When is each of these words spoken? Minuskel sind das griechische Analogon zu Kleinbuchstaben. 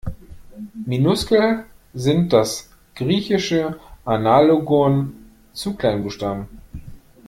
Minuskel 0.87 1.65
sind 1.93 2.33
das 2.33 2.71
griechische 2.95 3.77
Analogon 4.03 5.13
zu 5.53 5.75
Kleinbuchstaben. 5.75 6.47